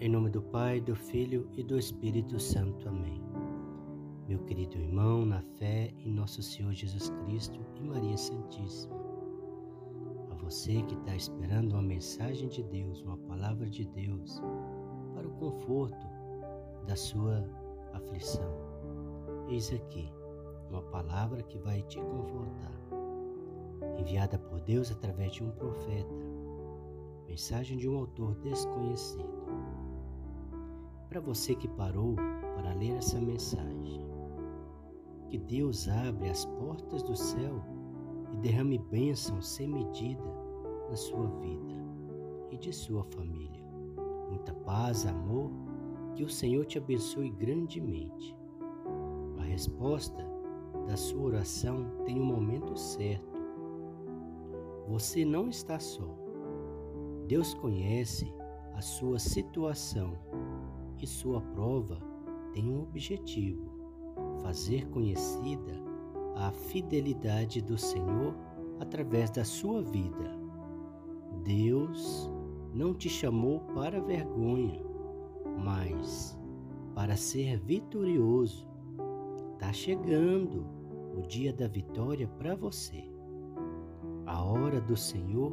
[0.00, 2.88] Em nome do Pai, do Filho e do Espírito Santo.
[2.88, 3.20] Amém.
[4.28, 8.94] Meu querido irmão, na fé em nosso Senhor Jesus Cristo e Maria Santíssima.
[10.30, 14.40] A você que está esperando uma mensagem de Deus, uma palavra de Deus,
[15.14, 16.06] para o conforto
[16.86, 17.44] da sua
[17.92, 18.54] aflição.
[19.48, 20.08] Eis aqui
[20.70, 22.80] uma palavra que vai te confortar,
[23.98, 26.14] enviada por Deus através de um profeta,
[27.26, 29.38] mensagem de um autor desconhecido
[31.08, 32.14] para você que parou
[32.54, 34.06] para ler essa mensagem.
[35.28, 37.62] Que Deus abre as portas do céu
[38.32, 40.22] e derrame bênção sem medida
[40.88, 41.74] na sua vida
[42.50, 43.62] e de sua família.
[44.28, 45.50] Muita paz, amor,
[46.14, 48.36] que o Senhor te abençoe grandemente.
[49.38, 50.26] A resposta
[50.86, 53.38] da sua oração tem um momento certo.
[54.88, 56.16] Você não está só.
[57.26, 58.32] Deus conhece
[58.74, 60.27] a sua situação
[61.00, 61.98] e sua prova
[62.52, 63.70] tem um objetivo:
[64.42, 65.72] fazer conhecida
[66.36, 68.34] a fidelidade do Senhor
[68.80, 70.38] através da sua vida.
[71.44, 72.30] Deus
[72.72, 74.80] não te chamou para vergonha,
[75.64, 76.38] mas
[76.94, 78.68] para ser vitorioso.
[79.54, 80.64] Está chegando
[81.16, 83.04] o dia da vitória para você.
[84.24, 85.52] A hora do Senhor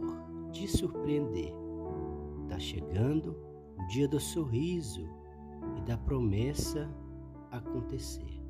[0.51, 1.53] te surpreender.
[2.43, 3.35] Está chegando
[3.77, 5.09] o dia do sorriso
[5.85, 6.89] da promessa
[7.51, 8.41] acontecer.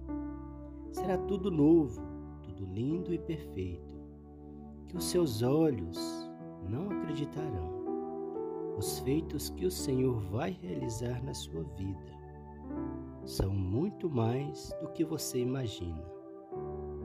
[0.92, 2.02] Será tudo novo,
[2.42, 3.96] tudo lindo e perfeito,
[4.88, 6.00] que os seus olhos
[6.70, 7.76] não acreditarão.
[8.78, 12.16] Os feitos que o Senhor vai realizar na sua vida
[13.26, 16.04] são muito mais do que você imagina.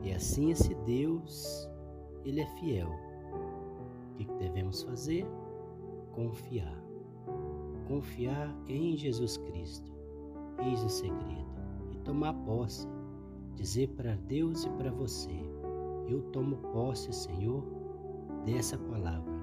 [0.03, 1.69] E assim esse Deus,
[2.23, 2.89] ele é fiel.
[4.13, 5.25] O que devemos fazer?
[6.13, 6.81] Confiar.
[7.87, 10.00] Confiar em Jesus Cristo
[10.65, 11.51] Eis o segredo.
[11.91, 12.87] E tomar posse.
[13.55, 15.31] Dizer para Deus e para você:
[16.07, 17.63] Eu tomo posse, Senhor,
[18.45, 19.41] dessa palavra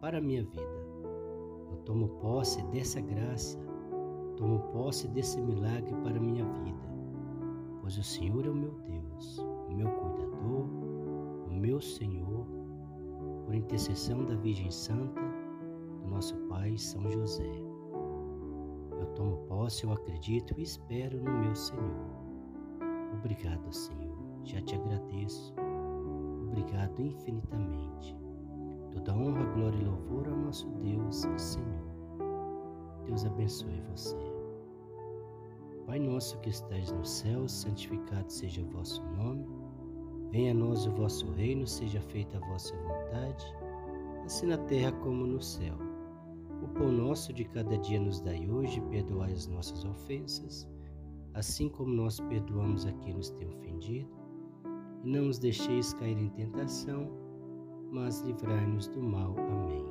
[0.00, 0.80] para a minha vida.
[1.70, 3.58] Eu tomo posse dessa graça.
[4.36, 6.90] Tomo posse desse milagre para a minha vida.
[7.80, 9.38] Pois o Senhor é o meu Deus,
[9.68, 10.66] o meu cuidador,
[11.46, 12.46] o meu Senhor,
[13.44, 15.20] por intercessão da Virgem Santa,
[16.00, 17.69] do nosso Pai São José.
[19.00, 21.90] Eu tomo posse, eu acredito e espero no meu Senhor.
[23.14, 24.14] Obrigado, Senhor.
[24.44, 25.54] Já te agradeço.
[26.48, 28.14] Obrigado infinitamente.
[28.92, 31.90] Toda honra, glória e louvor ao nosso Deus e Senhor.
[33.06, 34.16] Deus abençoe você.
[35.86, 39.46] Pai nosso que estais no céu, santificado seja o vosso nome.
[40.30, 43.44] Venha a nós o vosso reino, seja feita a vossa vontade,
[44.24, 45.89] assim na terra como no céu.
[46.74, 50.68] Pão nosso de cada dia nos dai hoje, perdoai as nossas ofensas,
[51.34, 54.08] assim como nós perdoamos a quem nos tem ofendido.
[55.04, 57.10] E não nos deixeis cair em tentação,
[57.90, 59.34] mas livrai-nos do mal.
[59.38, 59.84] Amém.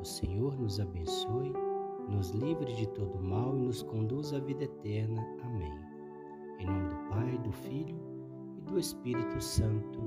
[0.00, 1.52] O Senhor nos abençoe,
[2.08, 5.22] nos livre de todo mal e nos conduz à vida eterna.
[5.44, 5.78] Amém.
[6.58, 7.96] Em nome do Pai, do Filho
[8.58, 10.00] e do Espírito Santo.